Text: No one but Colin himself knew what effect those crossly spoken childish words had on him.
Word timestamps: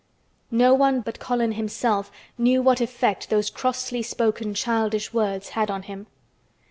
No 0.49 0.73
one 0.73 1.01
but 1.01 1.19
Colin 1.19 1.51
himself 1.51 2.11
knew 2.35 2.63
what 2.63 2.81
effect 2.81 3.29
those 3.29 3.51
crossly 3.51 4.01
spoken 4.01 4.55
childish 4.55 5.13
words 5.13 5.49
had 5.49 5.69
on 5.69 5.83
him. 5.83 6.07